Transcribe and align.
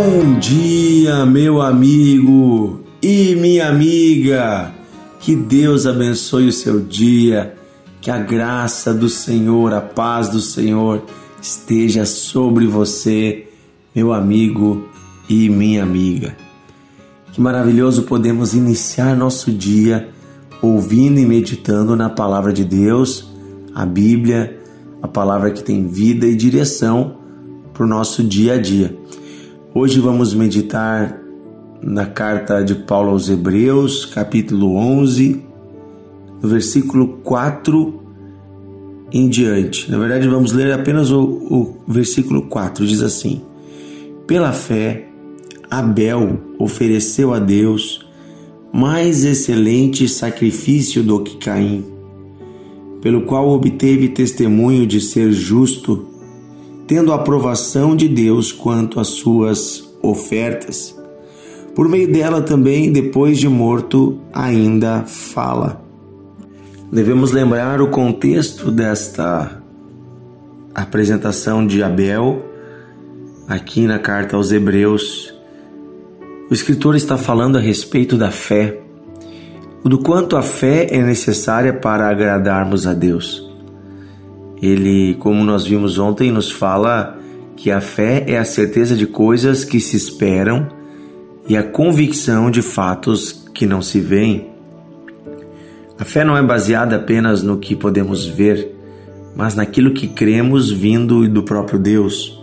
Bom 0.00 0.38
dia, 0.38 1.26
meu 1.26 1.60
amigo 1.60 2.84
e 3.02 3.34
minha 3.34 3.68
amiga. 3.68 4.72
Que 5.18 5.34
Deus 5.34 5.86
abençoe 5.86 6.46
o 6.46 6.52
seu 6.52 6.78
dia. 6.78 7.56
Que 8.00 8.08
a 8.08 8.16
graça 8.16 8.94
do 8.94 9.08
Senhor, 9.08 9.74
a 9.74 9.80
paz 9.80 10.28
do 10.28 10.40
Senhor 10.40 11.02
esteja 11.42 12.06
sobre 12.06 12.64
você, 12.64 13.48
meu 13.92 14.12
amigo 14.12 14.88
e 15.28 15.48
minha 15.48 15.82
amiga. 15.82 16.36
Que 17.32 17.40
maravilhoso 17.40 18.04
podemos 18.04 18.54
iniciar 18.54 19.16
nosso 19.16 19.50
dia 19.50 20.10
ouvindo 20.62 21.18
e 21.18 21.26
meditando 21.26 21.96
na 21.96 22.08
palavra 22.08 22.52
de 22.52 22.64
Deus, 22.64 23.28
a 23.74 23.84
Bíblia, 23.84 24.60
a 25.02 25.08
palavra 25.08 25.50
que 25.50 25.64
tem 25.64 25.88
vida 25.88 26.24
e 26.24 26.36
direção 26.36 27.16
para 27.74 27.82
o 27.82 27.88
nosso 27.88 28.22
dia 28.22 28.54
a 28.54 28.58
dia. 28.58 28.96
Hoje 29.74 30.00
vamos 30.00 30.32
meditar 30.32 31.20
na 31.82 32.06
carta 32.06 32.64
de 32.64 32.74
Paulo 32.74 33.10
aos 33.10 33.28
Hebreus, 33.28 34.06
capítulo 34.06 34.74
11, 34.74 35.42
no 36.42 36.48
versículo 36.48 37.18
4 37.22 38.02
em 39.12 39.28
diante. 39.28 39.90
Na 39.90 39.98
verdade, 39.98 40.26
vamos 40.26 40.52
ler 40.52 40.72
apenas 40.72 41.10
o, 41.10 41.22
o 41.22 41.76
versículo 41.86 42.48
4. 42.48 42.86
Diz 42.86 43.02
assim: 43.02 43.42
Pela 44.26 44.52
fé, 44.54 45.06
Abel 45.70 46.40
ofereceu 46.58 47.34
a 47.34 47.38
Deus 47.38 48.06
mais 48.72 49.22
excelente 49.22 50.08
sacrifício 50.08 51.02
do 51.02 51.22
que 51.22 51.36
Caim, 51.36 51.84
pelo 53.02 53.26
qual 53.26 53.50
obteve 53.50 54.08
testemunho 54.08 54.86
de 54.86 54.98
ser 54.98 55.30
justo 55.30 56.07
tendo 56.88 57.12
a 57.12 57.16
aprovação 57.16 57.94
de 57.94 58.08
Deus 58.08 58.50
quanto 58.50 58.98
às 58.98 59.08
suas 59.08 59.86
ofertas. 60.02 60.96
Por 61.74 61.86
meio 61.86 62.10
dela 62.10 62.40
também, 62.40 62.90
depois 62.90 63.38
de 63.38 63.46
morto, 63.46 64.18
ainda 64.32 65.04
fala. 65.04 65.80
Devemos 66.90 67.30
lembrar 67.30 67.82
o 67.82 67.88
contexto 67.88 68.70
desta 68.70 69.62
apresentação 70.74 71.66
de 71.66 71.82
Abel 71.82 72.42
aqui 73.46 73.86
na 73.86 73.98
carta 73.98 74.36
aos 74.36 74.50
Hebreus. 74.50 75.34
O 76.50 76.54
escritor 76.54 76.96
está 76.96 77.18
falando 77.18 77.58
a 77.58 77.60
respeito 77.60 78.16
da 78.16 78.30
fé, 78.30 78.80
do 79.84 79.98
quanto 79.98 80.36
a 80.36 80.42
fé 80.42 80.86
é 80.90 81.02
necessária 81.02 81.74
para 81.74 82.08
agradarmos 82.08 82.86
a 82.86 82.94
Deus. 82.94 83.47
Ele, 84.60 85.14
como 85.14 85.44
nós 85.44 85.66
vimos 85.66 85.98
ontem, 85.98 86.30
nos 86.30 86.50
fala 86.50 87.18
que 87.56 87.70
a 87.70 87.80
fé 87.80 88.24
é 88.26 88.38
a 88.38 88.44
certeza 88.44 88.96
de 88.96 89.06
coisas 89.06 89.64
que 89.64 89.80
se 89.80 89.96
esperam 89.96 90.68
e 91.48 91.56
a 91.56 91.62
convicção 91.62 92.50
de 92.50 92.62
fatos 92.62 93.44
que 93.54 93.66
não 93.66 93.82
se 93.82 94.00
veem. 94.00 94.48
A 95.98 96.04
fé 96.04 96.24
não 96.24 96.36
é 96.36 96.42
baseada 96.42 96.96
apenas 96.96 97.42
no 97.42 97.58
que 97.58 97.74
podemos 97.74 98.24
ver, 98.24 98.74
mas 99.34 99.54
naquilo 99.54 99.92
que 99.92 100.06
cremos 100.06 100.70
vindo 100.70 101.28
do 101.28 101.42
próprio 101.42 101.78
Deus. 101.78 102.40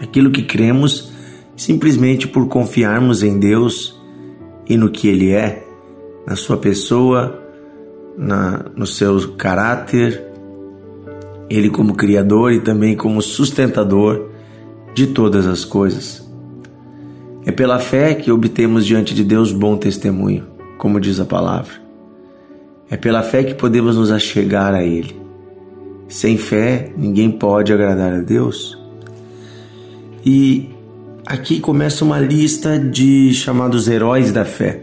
Aquilo 0.00 0.30
que 0.30 0.42
cremos 0.42 1.12
simplesmente 1.56 2.26
por 2.26 2.48
confiarmos 2.48 3.22
em 3.22 3.38
Deus 3.38 4.00
e 4.68 4.76
no 4.76 4.90
que 4.90 5.06
Ele 5.08 5.30
é, 5.30 5.64
na 6.26 6.34
sua 6.34 6.56
pessoa, 6.56 7.40
na, 8.16 8.64
no 8.74 8.86
seu 8.86 9.32
caráter, 9.34 10.33
ele 11.48 11.70
como 11.70 11.94
Criador 11.94 12.52
e 12.52 12.60
também 12.60 12.96
como 12.96 13.20
sustentador 13.20 14.30
de 14.94 15.08
todas 15.08 15.46
as 15.46 15.64
coisas. 15.64 16.24
É 17.44 17.52
pela 17.52 17.78
fé 17.78 18.14
que 18.14 18.30
obtemos 18.30 18.86
diante 18.86 19.14
de 19.14 19.22
Deus 19.22 19.52
bom 19.52 19.76
testemunho, 19.76 20.46
como 20.78 21.00
diz 21.00 21.20
a 21.20 21.24
palavra. 21.24 21.74
É 22.90 22.96
pela 22.96 23.22
fé 23.22 23.42
que 23.42 23.54
podemos 23.54 23.96
nos 23.96 24.10
achegar 24.10 24.74
a 24.74 24.82
Ele. 24.82 25.14
Sem 26.08 26.38
fé, 26.38 26.92
ninguém 26.96 27.30
pode 27.30 27.72
agradar 27.72 28.14
a 28.14 28.20
Deus. 28.20 28.78
E 30.24 30.70
aqui 31.26 31.60
começa 31.60 32.04
uma 32.04 32.18
lista 32.18 32.78
de 32.78 33.32
chamados 33.34 33.88
heróis 33.88 34.32
da 34.32 34.44
fé, 34.44 34.82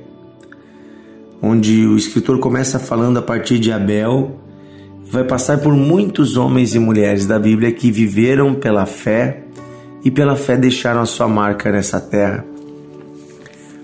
onde 1.42 1.88
o 1.88 1.96
escritor 1.96 2.38
começa 2.40 2.78
falando 2.78 3.18
a 3.18 3.22
partir 3.22 3.60
de 3.60 3.72
Abel 3.72 4.41
vai 5.12 5.26
passar 5.26 5.58
por 5.58 5.74
muitos 5.74 6.38
homens 6.38 6.74
e 6.74 6.80
mulheres 6.80 7.26
da 7.26 7.38
Bíblia 7.38 7.70
que 7.74 7.92
viveram 7.92 8.56
pela 8.56 8.86
fé 8.86 9.44
e 10.06 10.10
pela 10.10 10.38
fé 10.38 10.56
deixaram 10.56 11.02
a 11.02 11.06
sua 11.06 11.28
marca 11.28 11.70
nessa 11.70 12.00
terra. 12.00 12.46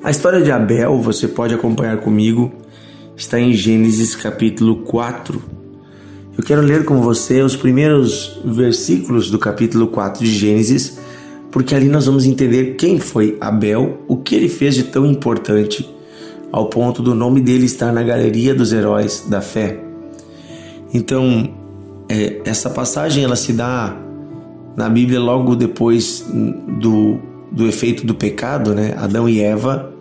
A 0.02 0.10
história 0.10 0.42
de 0.42 0.50
Abel, 0.52 0.98
você 1.02 1.28
pode 1.28 1.54
acompanhar 1.54 1.98
comigo, 1.98 2.50
está 3.18 3.38
em 3.38 3.52
Gênesis 3.52 4.16
capítulo 4.16 4.78
4. 4.84 5.44
Eu 6.38 6.44
quero 6.46 6.62
ler 6.62 6.86
com 6.86 7.02
você 7.02 7.42
os 7.42 7.58
primeiros 7.58 8.40
versículos 8.46 9.30
do 9.30 9.38
capítulo 9.38 9.88
4 9.88 10.24
de 10.24 10.32
Gênesis, 10.32 10.98
porque 11.52 11.76
ali 11.76 11.90
nós 11.90 12.06
vamos 12.06 12.26
entender 12.26 12.76
quem 12.76 13.00
foi 13.00 13.38
Abel, 13.42 14.02
o 14.08 14.16
que 14.16 14.34
ele 14.34 14.48
fez 14.48 14.76
de 14.76 14.84
tão 14.84 15.06
importante, 15.06 15.94
ao 16.54 16.70
ponto 16.70 17.02
do 17.02 17.14
nome 17.14 17.42
dele 17.42 17.66
estar 17.66 17.92
na 17.92 18.02
galeria 18.02 18.56
dos 18.56 18.72
heróis 18.72 19.26
da 19.28 19.42
fé. 19.42 19.87
Então, 20.98 21.48
é, 22.10 22.42
essa 22.44 22.72
passagem 22.72 23.24
ela 23.24 23.36
se 23.36 23.54
dá 23.54 23.96
na 24.76 24.90
Bíblia 24.90 25.20
logo 25.20 25.56
depois 25.56 26.26
do, 26.80 27.20
do 27.52 27.68
efeito 27.68 28.04
do 28.04 28.16
pecado, 28.16 28.74
né? 28.74 28.96
Adão 28.98 29.30
e 29.30 29.40
Eva 29.40 29.94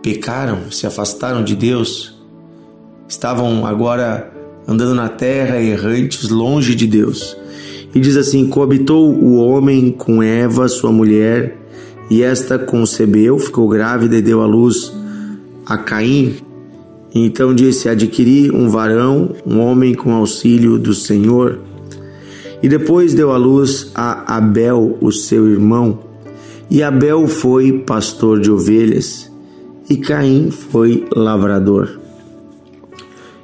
pecaram, 0.00 0.70
se 0.70 0.86
afastaram 0.86 1.42
de 1.42 1.56
Deus, 1.56 2.14
estavam 3.08 3.66
agora 3.66 4.32
andando 4.64 4.94
na 4.94 5.08
terra 5.08 5.60
errantes, 5.60 6.28
longe 6.28 6.76
de 6.76 6.86
Deus. 6.86 7.36
E 7.92 7.98
diz 7.98 8.16
assim: 8.16 8.48
coabitou 8.48 9.12
o 9.12 9.34
homem 9.34 9.90
com 9.90 10.22
Eva, 10.22 10.68
sua 10.68 10.92
mulher, 10.92 11.58
e 12.08 12.22
esta 12.22 12.60
concebeu, 12.60 13.40
ficou 13.40 13.68
grávida 13.68 14.16
e 14.16 14.22
deu 14.22 14.40
à 14.40 14.46
luz 14.46 14.92
a 15.66 15.76
Caim, 15.78 16.36
então 17.14 17.54
disse: 17.54 17.88
Adquiri 17.88 18.50
um 18.50 18.68
varão, 18.68 19.30
um 19.46 19.60
homem 19.60 19.94
com 19.94 20.12
auxílio 20.12 20.78
do 20.78 20.92
Senhor. 20.92 21.60
E 22.60 22.68
depois 22.68 23.14
deu 23.14 23.30
à 23.30 23.36
luz 23.36 23.92
a 23.94 24.36
Abel, 24.36 24.98
o 25.00 25.12
seu 25.12 25.48
irmão. 25.48 25.98
E 26.70 26.82
Abel 26.82 27.28
foi 27.28 27.80
pastor 27.80 28.40
de 28.40 28.50
ovelhas, 28.50 29.30
e 29.88 29.96
Caim 29.96 30.50
foi 30.50 31.06
lavrador. 31.14 32.00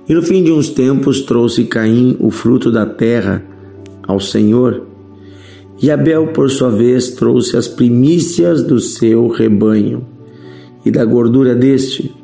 E 0.09 0.15
no 0.15 0.23
fim 0.23 0.43
de 0.43 0.51
uns 0.51 0.71
tempos 0.71 1.21
trouxe 1.21 1.65
Caim 1.65 2.17
o 2.19 2.31
fruto 2.31 2.73
da 2.73 2.85
terra 2.87 3.45
ao 4.03 4.19
Senhor. 4.19 4.87
E 5.81 5.91
Abel, 5.91 6.29
por 6.29 6.51
sua 6.51 6.71
vez, 6.71 7.11
trouxe 7.11 7.57
as 7.57 7.69
primícias 7.69 8.63
do 8.63 8.81
seu 8.81 9.29
rebanho 9.29 10.05
e 10.85 10.91
da 10.91 11.05
gordura 11.05 11.55
deste. 11.55 12.20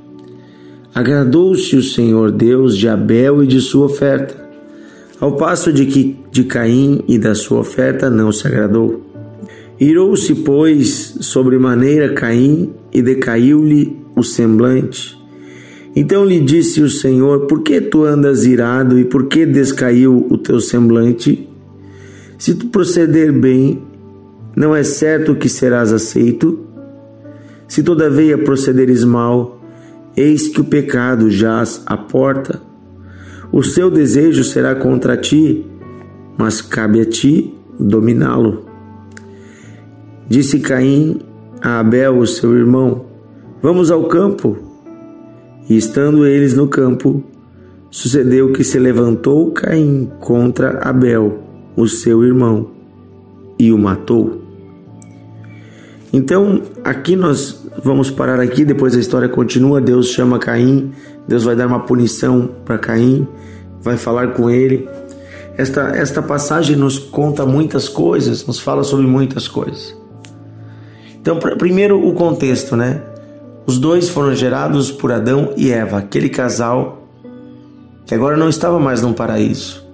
Agradou-se 0.96 1.76
o 1.76 1.82
Senhor 1.82 2.32
Deus 2.32 2.74
de 2.74 2.88
Abel 2.88 3.44
e 3.44 3.46
de 3.46 3.60
sua 3.60 3.84
oferta, 3.84 4.34
ao 5.20 5.36
passo 5.36 5.70
de 5.70 5.84
que 5.84 6.18
de 6.32 6.44
Caim 6.44 7.04
e 7.06 7.18
da 7.18 7.34
sua 7.34 7.58
oferta 7.58 8.08
não 8.08 8.32
se 8.32 8.46
agradou. 8.46 9.04
Irou-se, 9.78 10.34
pois, 10.36 11.18
sobremaneira 11.20 12.14
Caim 12.14 12.72
e 12.90 13.02
decaiu-lhe 13.02 13.94
o 14.16 14.22
semblante. 14.22 15.14
Então 15.94 16.24
lhe 16.24 16.40
disse 16.40 16.80
o 16.80 16.88
Senhor: 16.88 17.40
Por 17.40 17.60
que 17.60 17.78
tu 17.78 18.02
andas 18.02 18.46
irado 18.46 18.98
e 18.98 19.04
por 19.04 19.26
que 19.26 19.44
descaiu 19.44 20.26
o 20.30 20.38
teu 20.38 20.60
semblante? 20.60 21.46
Se 22.38 22.54
tu 22.54 22.68
proceder 22.68 23.30
bem, 23.32 23.82
não 24.56 24.74
é 24.74 24.82
certo 24.82 25.34
que 25.34 25.50
serás 25.50 25.92
aceito? 25.92 26.58
Se 27.68 27.82
todavia 27.82 28.38
procederes 28.38 29.04
mal, 29.04 29.55
Eis 30.16 30.48
que 30.48 30.60
o 30.60 30.64
pecado 30.64 31.30
jaz 31.30 31.82
à 31.84 31.96
porta. 31.96 32.62
O 33.52 33.62
seu 33.62 33.90
desejo 33.90 34.42
será 34.44 34.74
contra 34.74 35.16
ti, 35.16 35.66
mas 36.38 36.62
cabe 36.62 37.00
a 37.02 37.04
ti 37.04 37.54
dominá-lo. 37.78 38.64
Disse 40.26 40.58
Caim 40.60 41.20
a 41.60 41.80
Abel, 41.80 42.18
o 42.18 42.26
seu 42.26 42.56
irmão: 42.56 43.04
Vamos 43.60 43.90
ao 43.90 44.04
campo. 44.04 44.56
E 45.68 45.76
estando 45.76 46.26
eles 46.26 46.54
no 46.54 46.68
campo, 46.68 47.22
sucedeu 47.90 48.52
que 48.52 48.64
se 48.64 48.78
levantou 48.78 49.50
Caim 49.50 50.10
contra 50.20 50.78
Abel, 50.78 51.42
o 51.76 51.86
seu 51.86 52.24
irmão, 52.24 52.70
e 53.58 53.72
o 53.72 53.78
matou. 53.78 54.45
Então, 56.12 56.62
aqui 56.84 57.16
nós 57.16 57.66
vamos 57.82 58.10
parar 58.10 58.40
aqui, 58.40 58.64
depois 58.64 58.96
a 58.96 59.00
história 59.00 59.28
continua. 59.28 59.80
Deus 59.80 60.08
chama 60.08 60.38
Caim, 60.38 60.92
Deus 61.26 61.44
vai 61.44 61.56
dar 61.56 61.66
uma 61.66 61.80
punição 61.80 62.50
para 62.64 62.78
Caim, 62.78 63.26
vai 63.80 63.96
falar 63.96 64.32
com 64.32 64.50
ele. 64.50 64.88
Esta, 65.56 65.88
esta 65.96 66.22
passagem 66.22 66.76
nos 66.76 66.98
conta 66.98 67.46
muitas 67.46 67.88
coisas, 67.88 68.46
nos 68.46 68.60
fala 68.60 68.84
sobre 68.84 69.06
muitas 69.06 69.48
coisas. 69.48 69.96
Então, 71.20 71.38
primeiro 71.38 72.06
o 72.06 72.14
contexto, 72.14 72.76
né? 72.76 73.02
Os 73.66 73.78
dois 73.78 74.08
foram 74.08 74.34
gerados 74.34 74.92
por 74.92 75.10
Adão 75.10 75.52
e 75.56 75.72
Eva, 75.72 75.98
aquele 75.98 76.28
casal 76.28 77.02
que 78.06 78.14
agora 78.14 78.36
não 78.36 78.48
estava 78.48 78.78
mais 78.78 79.02
num 79.02 79.12
paraíso, 79.12 79.84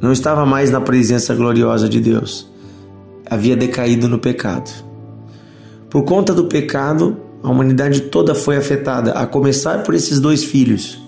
não 0.00 0.12
estava 0.12 0.46
mais 0.46 0.70
na 0.70 0.80
presença 0.80 1.34
gloriosa 1.34 1.88
de 1.88 2.00
Deus, 2.00 2.48
havia 3.28 3.56
decaído 3.56 4.06
no 4.06 4.20
pecado. 4.20 4.85
Por 5.90 6.02
conta 6.04 6.34
do 6.34 6.44
pecado, 6.46 7.16
a 7.42 7.50
humanidade 7.50 8.02
toda 8.02 8.34
foi 8.34 8.56
afetada, 8.56 9.12
a 9.12 9.26
começar 9.26 9.82
por 9.82 9.94
esses 9.94 10.18
dois 10.18 10.44
filhos. 10.44 11.00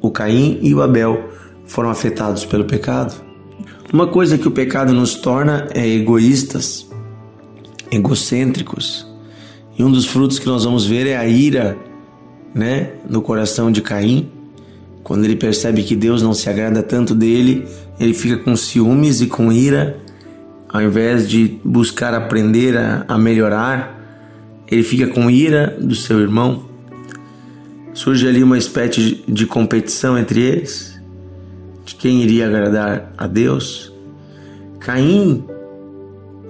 O 0.00 0.10
Caim 0.10 0.58
e 0.62 0.74
o 0.74 0.82
Abel 0.82 1.30
foram 1.66 1.90
afetados 1.90 2.44
pelo 2.44 2.64
pecado. 2.64 3.14
Uma 3.92 4.06
coisa 4.06 4.38
que 4.38 4.46
o 4.46 4.50
pecado 4.50 4.92
nos 4.92 5.14
torna 5.14 5.66
é 5.74 5.86
egoístas, 5.86 6.88
egocêntricos. 7.90 9.06
E 9.78 9.82
um 9.82 9.90
dos 9.90 10.06
frutos 10.06 10.38
que 10.38 10.46
nós 10.46 10.64
vamos 10.64 10.86
ver 10.86 11.06
é 11.06 11.16
a 11.16 11.26
ira, 11.26 11.76
né, 12.54 12.92
no 13.08 13.22
coração 13.22 13.70
de 13.70 13.80
Caim. 13.80 14.30
Quando 15.02 15.24
ele 15.24 15.36
percebe 15.36 15.82
que 15.82 15.96
Deus 15.96 16.22
não 16.22 16.34
se 16.34 16.48
agrada 16.48 16.82
tanto 16.82 17.14
dele, 17.14 17.66
ele 17.98 18.14
fica 18.14 18.36
com 18.36 18.54
ciúmes 18.54 19.20
e 19.20 19.26
com 19.26 19.50
ira. 19.50 19.98
Ao 20.72 20.80
invés 20.80 21.28
de 21.28 21.58
buscar 21.64 22.14
aprender 22.14 22.76
a, 22.76 23.04
a 23.08 23.18
melhorar, 23.18 24.00
ele 24.68 24.84
fica 24.84 25.08
com 25.08 25.28
ira 25.28 25.76
do 25.80 25.96
seu 25.96 26.20
irmão. 26.20 26.64
Surge 27.92 28.28
ali 28.28 28.42
uma 28.42 28.56
espécie 28.56 29.24
de 29.26 29.46
competição 29.46 30.16
entre 30.16 30.40
eles, 30.40 31.00
de 31.84 31.96
quem 31.96 32.22
iria 32.22 32.46
agradar 32.46 33.12
a 33.18 33.26
Deus. 33.26 33.92
Caim 34.78 35.44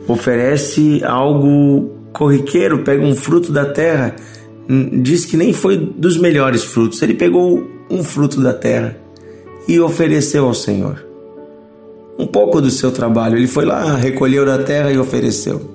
oferece 0.07 1.03
algo 1.03 1.91
corriqueiro, 2.13 2.83
pega 2.83 3.03
um 3.03 3.17
fruto 3.17 3.51
da 3.51 3.65
terra, 3.65 4.15
diz 5.01 5.25
que 5.25 5.37
nem 5.37 5.55
foi 5.55 5.79
dos 5.79 6.19
melhores 6.19 6.63
frutos, 6.63 7.01
ele 7.01 7.15
pegou 7.15 7.67
um 7.91 8.05
fruto 8.05 8.39
da 8.41 8.53
terra 8.53 8.97
e 9.67 9.81
ofereceu 9.81 10.45
ao 10.45 10.55
Senhor. 10.55 11.10
Um 12.21 12.27
pouco 12.27 12.61
do 12.61 12.71
seu 12.71 12.93
trabalho, 12.93 13.39
ele 13.39 13.47
foi 13.47 13.65
lá, 13.65 13.97
recolheu 13.97 14.45
da 14.45 14.63
terra 14.63 14.93
e 14.93 14.99
ofereceu. 14.99 15.71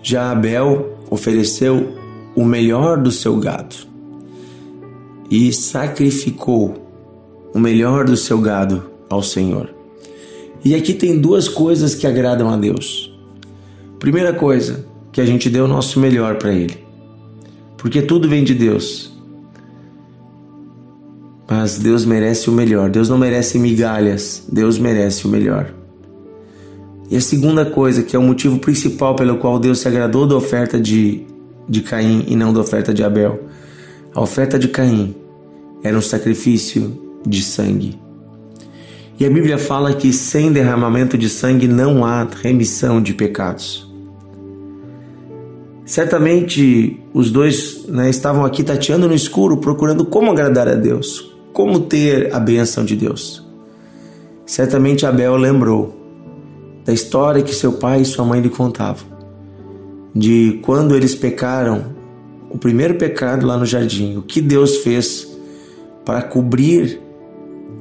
Já 0.00 0.30
Abel 0.30 0.96
ofereceu 1.10 1.92
o 2.36 2.44
melhor 2.44 2.98
do 2.98 3.10
seu 3.10 3.36
gado 3.36 3.74
e 5.28 5.52
sacrificou 5.52 6.76
o 7.52 7.58
melhor 7.58 8.04
do 8.04 8.16
seu 8.16 8.40
gado 8.40 8.84
ao 9.10 9.20
Senhor. 9.20 9.74
E 10.64 10.72
aqui 10.76 10.94
tem 10.94 11.18
duas 11.18 11.48
coisas 11.48 11.96
que 11.96 12.06
agradam 12.06 12.48
a 12.48 12.56
Deus. 12.56 13.12
Primeira 13.98 14.32
coisa, 14.32 14.86
que 15.10 15.20
a 15.20 15.26
gente 15.26 15.50
dê 15.50 15.60
o 15.60 15.66
nosso 15.66 15.98
melhor 15.98 16.36
para 16.36 16.52
Ele, 16.52 16.78
porque 17.76 18.02
tudo 18.02 18.28
vem 18.28 18.44
de 18.44 18.54
Deus. 18.54 19.17
Mas 21.50 21.78
Deus 21.78 22.04
merece 22.04 22.50
o 22.50 22.52
melhor. 22.52 22.90
Deus 22.90 23.08
não 23.08 23.16
merece 23.16 23.58
migalhas. 23.58 24.44
Deus 24.50 24.78
merece 24.78 25.26
o 25.26 25.28
melhor. 25.28 25.72
E 27.10 27.16
a 27.16 27.20
segunda 27.20 27.64
coisa, 27.64 28.02
que 28.02 28.14
é 28.14 28.18
o 28.18 28.22
motivo 28.22 28.58
principal 28.58 29.16
pelo 29.16 29.38
qual 29.38 29.58
Deus 29.58 29.78
se 29.78 29.88
agradou 29.88 30.26
da 30.26 30.36
oferta 30.36 30.78
de, 30.78 31.24
de 31.66 31.80
Caim 31.80 32.26
e 32.28 32.36
não 32.36 32.52
da 32.52 32.60
oferta 32.60 32.92
de 32.92 33.02
Abel. 33.02 33.44
A 34.14 34.20
oferta 34.20 34.58
de 34.58 34.68
Caim 34.68 35.14
era 35.82 35.96
um 35.96 36.02
sacrifício 36.02 37.00
de 37.26 37.42
sangue. 37.42 37.98
E 39.18 39.24
a 39.24 39.30
Bíblia 39.30 39.56
fala 39.56 39.94
que 39.94 40.12
sem 40.12 40.52
derramamento 40.52 41.16
de 41.16 41.28
sangue 41.30 41.66
não 41.66 42.04
há 42.04 42.24
remissão 42.24 43.02
de 43.02 43.14
pecados. 43.14 43.88
Certamente 45.84 47.00
os 47.14 47.30
dois 47.30 47.86
né, 47.88 48.10
estavam 48.10 48.44
aqui 48.44 48.62
tateando 48.62 49.08
no 49.08 49.14
escuro, 49.14 49.56
procurando 49.56 50.04
como 50.04 50.30
agradar 50.30 50.68
a 50.68 50.74
Deus, 50.74 51.27
como 51.58 51.80
ter 51.80 52.32
a 52.32 52.38
bênção 52.38 52.84
de 52.84 52.94
Deus. 52.94 53.44
Certamente 54.46 55.04
Abel 55.04 55.34
lembrou 55.34 55.92
da 56.84 56.92
história 56.92 57.42
que 57.42 57.52
seu 57.52 57.72
pai 57.72 58.02
e 58.02 58.04
sua 58.04 58.24
mãe 58.24 58.40
lhe 58.40 58.48
contavam, 58.48 59.04
de 60.14 60.60
quando 60.62 60.94
eles 60.94 61.16
pecaram, 61.16 61.86
o 62.48 62.56
primeiro 62.56 62.94
pecado 62.94 63.44
lá 63.44 63.56
no 63.56 63.66
jardim, 63.66 64.16
o 64.16 64.22
que 64.22 64.40
Deus 64.40 64.76
fez 64.84 65.36
para 66.04 66.22
cobrir 66.22 67.00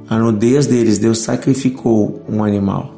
a 0.10 0.18
nudez 0.18 0.66
deles, 0.66 0.98
Deus 0.98 1.20
sacrificou 1.20 2.24
um 2.28 2.44
animal. 2.44 2.96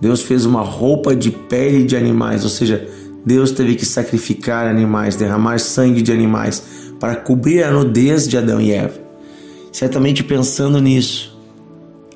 Deus 0.00 0.22
fez 0.22 0.46
uma 0.46 0.62
roupa 0.62 1.14
de 1.14 1.30
pele 1.30 1.84
de 1.84 1.94
animais, 1.94 2.42
ou 2.42 2.48
seja, 2.48 2.88
Deus 3.22 3.50
teve 3.50 3.74
que 3.74 3.84
sacrificar 3.84 4.66
animais, 4.66 5.14
derramar 5.14 5.58
sangue 5.58 6.00
de 6.00 6.10
animais 6.10 6.62
para 6.98 7.16
cobrir 7.16 7.62
a 7.62 7.70
nudez 7.70 8.26
de 8.26 8.38
Adão 8.38 8.58
e 8.58 8.72
Eva. 8.72 9.01
Certamente 9.72 10.22
pensando 10.22 10.80
nisso, 10.80 11.36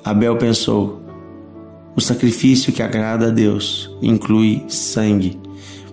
Abel 0.05 0.37
pensou: 0.37 1.03
o 1.97 2.01
sacrifício 2.01 2.73
que 2.73 2.83
agrada 2.83 3.27
a 3.27 3.31
Deus 3.31 3.91
inclui 4.01 4.65
sangue. 4.69 5.41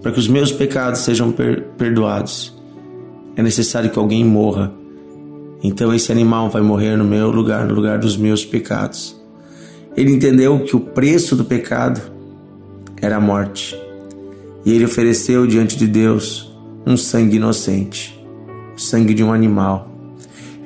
Para 0.02 0.12
que 0.12 0.20
os 0.20 0.28
meus 0.28 0.52
pecados 0.52 1.00
sejam 1.00 1.32
per 1.32 1.64
perdoados, 1.78 2.54
é 3.36 3.42
necessário 3.42 3.90
que 3.90 3.98
alguém 3.98 4.24
morra 4.24 4.84
então 5.64 5.94
esse 5.94 6.12
animal 6.12 6.50
vai 6.50 6.62
morrer 6.62 6.98
no 6.98 7.06
meu 7.06 7.32
lugar, 7.32 7.66
no 7.66 7.74
lugar 7.74 7.98
dos 7.98 8.18
meus 8.18 8.44
pecados. 8.44 9.16
Ele 9.96 10.12
entendeu 10.12 10.60
que 10.60 10.76
o 10.76 10.80
preço 10.80 11.38
do 11.38 11.46
pecado 11.46 12.02
era 13.02 13.16
a 13.16 13.22
morte. 13.22 13.80
E 14.66 14.74
ele 14.74 14.84
ofereceu 14.84 15.48
diante 15.48 15.78
de 15.78 15.88
Deus 15.88 16.54
um 16.86 16.98
sangue 16.98 17.38
inocente, 17.38 18.22
o 18.76 18.80
sangue 18.80 19.14
de 19.14 19.24
um 19.24 19.32
animal, 19.32 19.90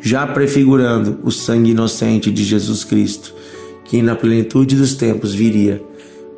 já 0.08 0.26
prefigurando 0.26 1.20
o 1.22 1.30
sangue 1.30 1.72
inocente 1.72 2.32
de 2.32 2.42
Jesus 2.42 2.86
Cristo, 2.86 3.36
que 3.84 4.02
na 4.02 4.16
plenitude 4.16 4.74
dos 4.74 4.96
tempos 4.96 5.36
viria 5.36 5.84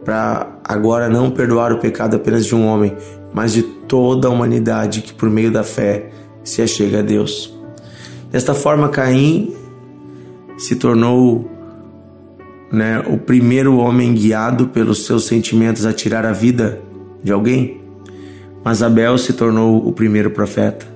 para 0.04 0.60
agora 0.63 1.07
não 1.07 1.30
perdoar 1.30 1.71
o 1.71 1.77
pecado 1.77 2.16
apenas 2.16 2.48
de 2.48 2.56
um 2.56 2.66
homem, 2.66 2.95
mas 3.31 3.54
de 3.54 3.62
toda 3.62 4.27
a 4.27 4.31
humanidade 4.31 5.01
que 5.01 5.13
por 5.13 5.30
meio 5.30 5.51
da 5.51 5.63
fé 5.63 6.10
se 6.44 6.63
achega 6.63 7.00
a 7.00 7.01
Deus. 7.04 7.56
Desta 8.31 8.56
forma, 8.56 8.89
Caim 8.89 9.54
se 10.57 10.75
tornou 10.75 11.48
né, 12.72 13.04
o 13.06 13.19
primeiro 13.19 13.77
homem 13.77 14.15
guiado 14.15 14.70
pelos 14.70 15.05
seus 15.05 15.25
sentimentos 15.25 15.86
a 15.86 15.93
tirar 15.93 16.25
a 16.25 16.32
vida 16.32 16.82
de 17.24 17.32
alguém, 17.32 17.79
mas 18.63 18.82
Abel 18.82 19.15
se 19.20 19.34
tornou 19.34 19.88
o 19.88 19.93
primeiro 19.93 20.32
profeta, 20.32 20.88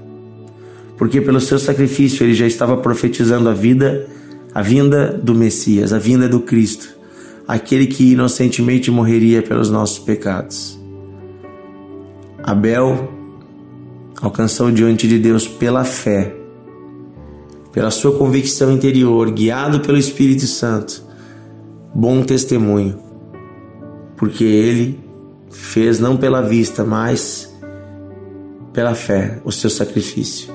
porque 1.04 1.20
pelo 1.20 1.42
seu 1.42 1.60
sacrifício 1.60 2.24
ele 2.24 2.34
já 2.34 2.48
estava 2.48 2.78
profetizando 2.78 3.50
a 3.50 3.54
vida, 3.54 4.08
a 4.56 4.62
vinda 4.62 5.12
do 5.12 5.36
Messias, 5.36 5.92
a 5.92 6.00
vinda 6.00 6.30
do 6.30 6.40
Cristo, 6.40 6.96
aquele 7.46 7.88
que 7.88 8.14
inocentemente 8.14 8.90
morreria 8.90 9.42
pelos 9.42 9.70
nossos 9.70 10.00
pecados. 10.00 10.80
Abel 12.42 13.12
alcançou 14.22 14.72
diante 14.72 15.06
de 15.06 15.20
Deus 15.20 15.46
pela 15.46 15.84
fé 15.84 16.38
pela 17.74 17.92
sua 17.92 18.18
convicção 18.18 18.72
interior, 18.72 19.30
guiado 19.30 19.82
pelo 19.82 19.98
Espírito 19.98 20.48
Santo, 20.48 21.04
bom 21.94 22.24
testemunho, 22.24 22.98
porque 24.16 24.46
ele 24.46 24.98
fez 25.52 26.00
não 26.00 26.16
pela 26.16 26.42
vista, 26.42 26.86
mas 26.86 27.54
pela 28.72 28.96
fé 28.96 29.42
o 29.44 29.52
seu 29.52 29.70
sacrifício. 29.70 30.53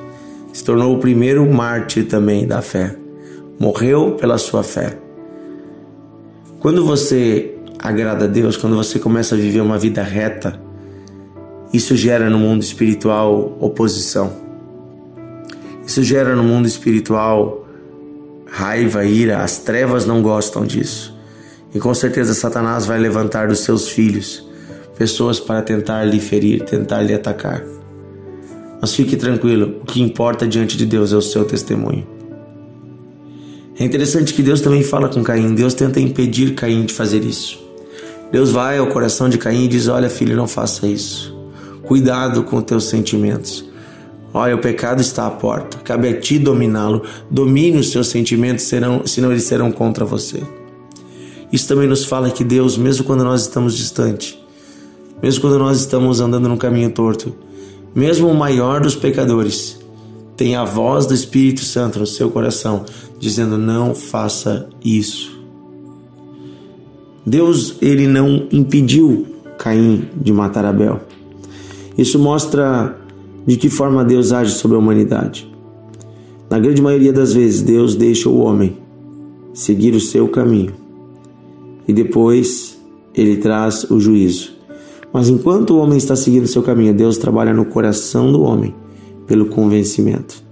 Se 0.59 0.65
tornou 0.65 0.93
o 0.97 0.99
primeiro 0.99 1.47
mártir 1.47 2.07
também 2.07 2.45
da 2.45 2.61
fé. 2.61 2.97
Morreu 3.61 4.17
pela 4.19 4.38
sua 4.38 4.65
fé. 4.65 4.99
Quando 6.59 6.85
você 6.85 7.55
agrada 7.79 8.25
a 8.25 8.29
Deus, 8.29 8.57
quando 8.57 8.75
você 8.75 8.99
começa 8.99 9.37
a 9.37 9.38
viver 9.38 9.61
uma 9.61 9.79
vida 9.79 10.03
reta, 10.03 10.61
isso 11.73 11.95
gera 11.95 12.29
no 12.29 12.38
mundo 12.38 12.62
espiritual 12.62 13.57
oposição 13.61 14.49
isso 15.88 16.03
gera 16.03 16.37
no 16.37 16.43
mundo 16.45 16.69
espiritual 16.69 17.67
raiva, 18.45 19.07
ira. 19.07 19.38
As 19.38 19.57
trevas 19.57 20.05
não 20.05 20.21
gostam 20.21 20.67
disso. 20.67 21.19
E 21.75 21.79
com 21.79 21.95
certeza 21.95 22.35
Satanás 22.35 22.85
vai 22.85 22.99
levantar 22.99 23.49
dos 23.49 23.61
seus 23.61 23.88
filhos 23.88 24.47
pessoas 24.99 25.41
para 25.41 25.62
tentar 25.62 26.05
lhe 26.05 26.21
ferir, 26.21 26.62
tentar 26.62 27.00
lhe 27.00 27.15
atacar. 27.15 27.65
Mas 28.80 28.94
fique 28.94 29.16
tranquilo, 29.16 29.76
o 29.82 29.85
que 29.85 30.00
importa 30.00 30.47
diante 30.47 30.76
de 30.76 30.87
Deus 30.87 31.12
é 31.12 31.16
o 31.16 31.23
seu 31.23 31.44
testemunho. 31.44 32.06
É 33.78 33.85
interessante 33.85 34.35
que 34.35 34.42
Deus 34.42 34.61
também 34.61 34.82
fala 34.82 35.08
com 35.08 35.23
Caim. 35.23 35.54
Deus 35.54 35.73
tenta 35.73 36.00
impedir 36.00 36.54
Caim 36.54 36.85
de 36.85 36.92
fazer 36.92 37.25
isso. 37.25 37.58
Deus 38.32 38.50
vai 38.50 38.78
ao 38.78 38.88
coração 38.88 39.28
de 39.28 39.38
Caim 39.38 39.64
e 39.64 39.68
diz: 39.68 39.87
Olha, 39.87 40.11
filho, 40.11 40.37
não 40.37 40.49
faça 40.49 40.87
isso. 40.87 41.37
Cuidado 41.82 42.42
com 42.42 42.61
teus 42.61 42.85
sentimentos. 42.85 43.64
Olha, 44.35 44.54
o 44.54 44.58
pecado 44.58 45.00
está 45.00 45.26
à 45.26 45.30
porta. 45.30 45.78
Cabe 45.78 46.08
a 46.08 46.20
ti 46.20 46.38
dominá-lo. 46.38 47.02
Domine 47.30 47.78
os 47.78 47.90
seus 47.90 48.08
sentimentos, 48.08 48.64
serão, 48.64 49.06
senão 49.06 49.30
eles 49.30 49.44
serão 49.44 49.73
contra 49.73 50.04
você. 50.04 50.42
Isso 51.52 51.66
também 51.66 51.88
nos 51.88 52.04
fala 52.04 52.30
que 52.30 52.44
Deus, 52.44 52.76
mesmo 52.76 53.04
quando 53.04 53.25
nós 53.25 53.42
estamos 53.42 53.76
distantes, 53.76 54.38
mesmo 55.23 55.40
quando 55.40 55.58
nós 55.58 55.80
estamos 55.80 56.20
andando 56.20 56.49
no 56.49 56.58
caminho 56.58 56.90
torto, 56.90 57.35
mesmo 57.95 58.28
o 58.28 58.35
maior 58.35 58.80
dos 58.80 58.95
pecadores, 58.95 59.78
tem 60.37 60.54
a 60.54 60.64
voz 60.64 61.07
do 61.07 61.14
Espírito 61.14 61.62
Santo 61.62 61.99
no 61.99 62.07
seu 62.07 62.30
coração 62.30 62.85
dizendo: 63.18 63.59
não 63.59 63.95
faça 63.95 64.68
isso. 64.85 65.37
Deus 67.26 67.76
ele 67.83 68.07
não 68.07 68.47
impediu 68.52 69.26
Caim 69.59 70.09
de 70.16 70.33
matar 70.33 70.64
Abel. 70.64 71.00
Isso 71.97 72.18
mostra 72.18 72.97
de 73.47 73.57
que 73.57 73.68
forma 73.68 74.04
Deus 74.04 74.33
age 74.33 74.52
sobre 74.52 74.76
a 74.76 74.80
humanidade. 74.80 75.50
Na 76.49 76.59
grande 76.59 76.80
maioria 76.80 77.12
das 77.12 77.33
vezes, 77.33 77.61
Deus 77.61 77.95
deixa 77.97 78.28
o 78.28 78.38
homem 78.38 78.78
seguir 79.52 79.95
o 79.95 80.00
seu 80.00 80.28
caminho 80.28 80.73
e 81.87 81.92
depois 81.92 82.78
ele 83.14 83.38
traz 83.38 83.90
o 83.90 83.99
juízo. 83.99 84.58
Mas 85.12 85.29
enquanto 85.29 85.71
o 85.71 85.79
homem 85.79 85.97
está 85.97 86.15
seguindo 86.15 86.47
seu 86.47 86.62
caminho, 86.62 86.93
Deus 86.93 87.17
trabalha 87.17 87.53
no 87.53 87.65
coração 87.65 88.31
do 88.31 88.43
homem 88.43 88.75
pelo 89.27 89.47
convencimento. 89.47 90.43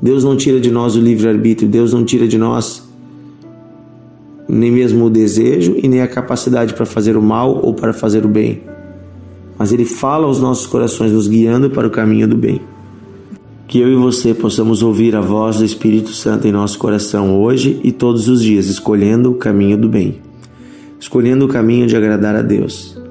Deus 0.00 0.24
não 0.24 0.36
tira 0.36 0.60
de 0.60 0.70
nós 0.70 0.96
o 0.96 1.00
livre-arbítrio, 1.00 1.68
Deus 1.68 1.92
não 1.92 2.04
tira 2.04 2.26
de 2.26 2.38
nós 2.38 2.82
nem 4.48 4.70
mesmo 4.70 5.06
o 5.06 5.10
desejo 5.10 5.76
e 5.82 5.88
nem 5.88 6.02
a 6.02 6.08
capacidade 6.08 6.74
para 6.74 6.84
fazer 6.84 7.16
o 7.16 7.22
mal 7.22 7.60
ou 7.62 7.72
para 7.72 7.92
fazer 7.92 8.24
o 8.26 8.28
bem. 8.28 8.60
Mas 9.58 9.72
Ele 9.72 9.84
fala 9.84 10.26
aos 10.26 10.40
nossos 10.40 10.66
corações, 10.66 11.12
nos 11.12 11.26
guiando 11.26 11.70
para 11.70 11.86
o 11.86 11.90
caminho 11.90 12.28
do 12.28 12.36
bem. 12.36 12.60
Que 13.66 13.80
eu 13.80 13.90
e 13.90 13.96
você 13.96 14.34
possamos 14.34 14.82
ouvir 14.82 15.16
a 15.16 15.22
voz 15.22 15.56
do 15.56 15.64
Espírito 15.64 16.10
Santo 16.10 16.46
em 16.46 16.52
nosso 16.52 16.78
coração 16.78 17.40
hoje 17.40 17.80
e 17.82 17.90
todos 17.90 18.28
os 18.28 18.42
dias, 18.42 18.66
escolhendo 18.66 19.30
o 19.30 19.36
caminho 19.36 19.78
do 19.78 19.88
bem, 19.88 20.20
escolhendo 21.00 21.46
o 21.46 21.48
caminho 21.48 21.86
de 21.86 21.96
agradar 21.96 22.36
a 22.36 22.42
Deus 22.42 23.01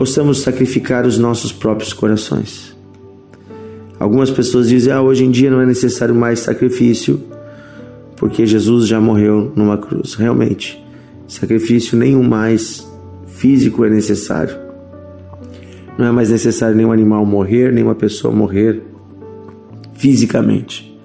possamos 0.00 0.40
sacrificar 0.40 1.04
os 1.04 1.18
nossos 1.18 1.52
próprios 1.52 1.92
corações. 1.92 2.74
Algumas 3.98 4.30
pessoas 4.30 4.66
dizem: 4.66 4.90
ah, 4.90 5.02
hoje 5.02 5.26
em 5.26 5.30
dia 5.30 5.50
não 5.50 5.60
é 5.60 5.66
necessário 5.66 6.14
mais 6.14 6.40
sacrifício, 6.40 7.22
porque 8.16 8.46
Jesus 8.46 8.86
já 8.86 8.98
morreu 8.98 9.52
numa 9.54 9.76
cruz. 9.76 10.14
Realmente, 10.14 10.82
sacrifício 11.28 11.98
nenhum 11.98 12.22
mais 12.22 12.90
físico 13.26 13.84
é 13.84 13.90
necessário. 13.90 14.56
Não 15.98 16.06
é 16.06 16.10
mais 16.10 16.30
necessário 16.30 16.74
nenhum 16.74 16.92
animal 16.92 17.26
morrer, 17.26 17.70
nenhuma 17.70 17.94
pessoa 17.94 18.32
morrer 18.32 18.82
fisicamente. 19.92 20.98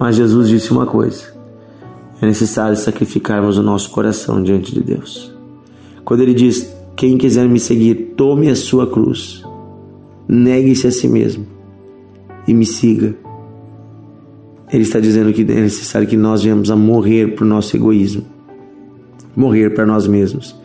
Mas 0.00 0.16
Jesus 0.16 0.48
disse 0.48 0.72
uma 0.72 0.86
coisa: 0.86 1.24
é 2.18 2.24
necessário 2.24 2.78
sacrificarmos 2.78 3.58
o 3.58 3.62
nosso 3.62 3.90
coração 3.90 4.42
diante 4.42 4.74
de 4.74 4.80
Deus. 4.80 5.30
Quando 6.02 6.22
ele 6.22 6.32
diz: 6.32 6.80
quem 6.96 7.16
quiser 7.16 7.48
me 7.48 7.58
seguir, 7.58 8.14
tome 8.16 8.48
a 8.50 8.56
sua 8.56 8.86
cruz, 8.86 9.42
negue-se 10.28 10.86
a 10.86 10.90
si 10.90 11.08
mesmo 11.08 11.46
e 12.46 12.54
me 12.54 12.66
siga. 12.66 13.14
Ele 14.72 14.82
está 14.82 15.00
dizendo 15.00 15.32
que 15.32 15.42
é 15.42 15.60
necessário 15.60 16.08
que 16.08 16.16
nós 16.16 16.42
venhamos 16.42 16.70
a 16.70 16.76
morrer 16.76 17.34
para 17.34 17.44
o 17.44 17.48
nosso 17.48 17.76
egoísmo, 17.76 18.24
morrer 19.36 19.70
para 19.74 19.84
nós 19.84 20.06
mesmos, 20.06 20.56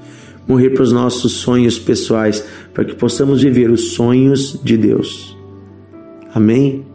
morrer 0.48 0.70
para 0.72 0.84
os 0.84 0.92
nossos 0.92 1.34
sonhos 1.34 1.78
pessoais, 1.78 2.44
para 2.74 2.86
que 2.86 2.96
possamos 2.96 3.42
viver 3.42 3.70
os 3.70 3.94
sonhos 3.94 4.60
de 4.64 4.78
Deus. 4.78 5.38
Amém? 6.34 6.86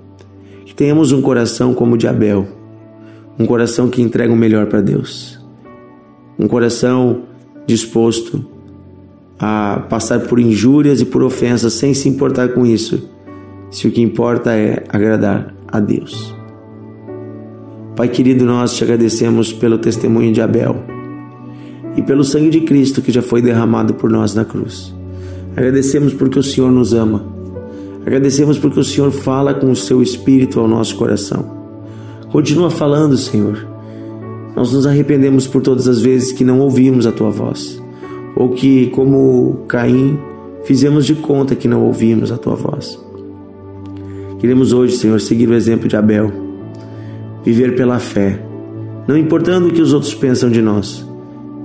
Que 0.65 0.75
tenhamos 0.75 1.13
um 1.13 1.21
coração 1.21 1.75
como 1.75 1.95
o 1.95 1.99
de 1.99 2.07
Abel, 2.07 2.49
um 3.39 3.45
coração 3.45 3.91
que 3.91 4.01
entrega 4.01 4.33
o 4.33 4.37
melhor 4.37 4.67
para 4.67 4.81
Deus, 4.81 5.39
um 6.39 6.49
coração 6.49 7.25
disposto 7.67 8.52
a 9.45 9.81
passar 9.89 10.21
por 10.21 10.39
injúrias 10.39 11.01
e 11.01 11.05
por 11.05 11.21
ofensas 11.21 11.73
sem 11.73 11.93
se 11.93 12.09
importar 12.09 12.51
com 12.51 12.65
isso, 12.65 13.11
se 13.73 13.89
o 13.89 13.91
que 13.91 14.01
importa 14.01 14.53
é 14.53 14.85
agradar 14.89 15.53
a 15.67 15.81
Deus. 15.81 16.33
Pai 17.97 18.07
querido, 18.09 18.45
nós 18.45 18.73
te 18.77 18.85
agradecemos 18.85 19.53
pelo 19.53 19.79
testemunho 19.79 20.33
de 20.33 20.41
Abel 20.41 20.77
e 21.97 22.03
pelo 22.03 22.23
sangue 22.23 22.51
de 22.51 22.61
Cristo 22.61 23.03
que 23.03 23.11
já 23.11 23.21
foi 23.21 23.43
derramado 23.43 23.95
por 23.95 24.09
nós 24.09 24.33
na 24.33 24.45
cruz. 24.45 24.95
Agradecemos 25.57 26.15
porque 26.15 26.39
o 26.39 26.43
Senhor 26.43 26.71
nos 26.71 26.95
ama. 26.95 27.27
Agradecemos 28.07 28.61
porque 28.61 28.79
o 28.79 28.85
Senhor 28.85 29.11
fala 29.11 29.53
com 29.55 29.73
o 29.73 29.77
seu 29.77 30.01
espírito 30.01 30.61
ao 30.61 30.69
nosso 30.69 30.95
coração. 30.95 31.45
Continua 32.31 32.71
falando, 32.71 33.17
Senhor. 33.17 33.67
Nós 34.55 34.73
nos 34.73 34.87
arrependemos 34.87 35.49
por 35.49 35.63
todas 35.63 35.89
as 35.89 36.01
vezes 36.01 36.31
que 36.31 36.45
não 36.45 36.61
ouvimos 36.61 37.09
a 37.09 37.13
tua 37.13 37.31
voz 37.31 37.82
ou 38.43 38.49
que, 38.49 38.89
como 38.89 39.61
Caim, 39.69 40.19
fizemos 40.65 41.07
de 41.07 41.15
conta 41.15 41.55
que 41.55 41.69
não 41.69 41.87
ouvimos 41.87 42.33
a 42.33 42.37
tua 42.37 42.57
voz. 42.57 42.99
Queremos 44.41 44.73
hoje, 44.73 44.97
Senhor, 44.97 45.21
seguir 45.21 45.49
o 45.49 45.55
exemplo 45.55 45.87
de 45.87 45.97
Abel, 45.97 46.33
viver 47.45 47.77
pela 47.77 48.01
fé, 48.01 48.45
não 49.07 49.17
importando 49.17 49.69
o 49.69 49.73
que 49.73 49.81
os 49.81 49.93
outros 49.93 50.13
pensam 50.13 50.51
de 50.51 50.61
nós. 50.61 51.09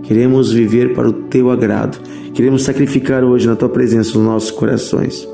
Queremos 0.04 0.52
viver 0.52 0.94
para 0.94 1.10
o 1.10 1.14
teu 1.14 1.50
agrado. 1.50 1.98
Queremos 2.36 2.62
sacrificar 2.62 3.24
hoje 3.24 3.48
na 3.48 3.56
tua 3.56 3.70
presença 3.70 4.16
os 4.16 4.24
nossos 4.24 4.52
corações. 4.52 5.28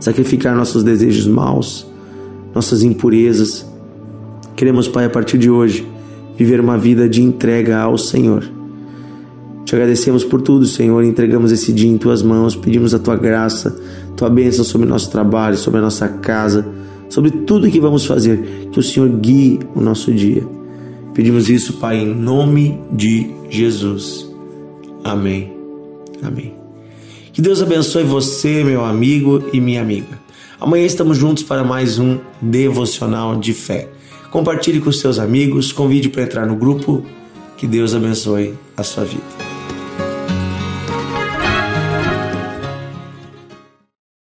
Sacrificar 0.00 0.56
nossos 0.56 0.82
desejos 0.82 1.28
maus, 1.28 1.86
nossas 2.52 2.82
impurezas. 2.82 3.64
Queremos, 4.56 4.88
Pai, 4.88 5.04
a 5.04 5.10
partir 5.10 5.38
de 5.38 5.48
hoje, 5.48 5.86
viver 6.36 6.58
uma 6.58 6.76
vida 6.76 7.08
de 7.08 7.22
entrega 7.22 7.78
ao 7.78 7.96
Senhor 7.96 8.57
te 9.68 9.74
agradecemos 9.74 10.24
por 10.24 10.40
tudo, 10.40 10.64
Senhor. 10.64 11.04
Entregamos 11.04 11.52
esse 11.52 11.74
dia 11.74 11.90
em 11.90 11.98
tuas 11.98 12.22
mãos. 12.22 12.56
Pedimos 12.56 12.94
a 12.94 12.98
tua 12.98 13.16
graça, 13.16 13.78
tua 14.16 14.30
bênção 14.30 14.64
sobre 14.64 14.86
o 14.86 14.90
nosso 14.90 15.10
trabalho, 15.10 15.58
sobre 15.58 15.78
a 15.78 15.82
nossa 15.82 16.08
casa, 16.08 16.66
sobre 17.10 17.30
tudo 17.30 17.70
que 17.70 17.78
vamos 17.78 18.06
fazer. 18.06 18.70
Que 18.72 18.78
o 18.78 18.82
Senhor 18.82 19.06
guie 19.10 19.60
o 19.74 19.82
nosso 19.82 20.10
dia. 20.10 20.42
Pedimos 21.12 21.50
isso, 21.50 21.74
Pai, 21.74 21.98
em 21.98 22.06
nome 22.06 22.80
de 22.90 23.30
Jesus. 23.50 24.26
Amém. 25.04 25.52
Amém. 26.22 26.54
Que 27.30 27.42
Deus 27.42 27.60
abençoe 27.60 28.04
você, 28.04 28.64
meu 28.64 28.86
amigo 28.86 29.50
e 29.52 29.60
minha 29.60 29.82
amiga. 29.82 30.18
Amanhã 30.58 30.86
estamos 30.86 31.18
juntos 31.18 31.42
para 31.42 31.62
mais 31.62 31.98
um 31.98 32.16
devocional 32.40 33.36
de 33.36 33.52
fé. 33.52 33.86
Compartilhe 34.30 34.80
com 34.80 34.90
seus 34.90 35.18
amigos, 35.18 35.72
convide 35.72 36.08
para 36.08 36.22
entrar 36.22 36.46
no 36.46 36.56
grupo. 36.56 37.04
Que 37.58 37.66
Deus 37.66 37.94
abençoe 37.94 38.54
a 38.74 38.82
sua 38.82 39.04
vida. 39.04 39.47